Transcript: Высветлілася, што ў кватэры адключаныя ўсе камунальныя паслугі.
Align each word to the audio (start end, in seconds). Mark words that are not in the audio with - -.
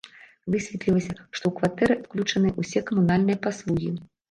Высветлілася, 0.53 1.13
што 1.35 1.45
ў 1.51 1.53
кватэры 1.59 1.99
адключаныя 2.03 2.59
ўсе 2.65 2.85
камунальныя 2.91 3.41
паслугі. 3.47 3.97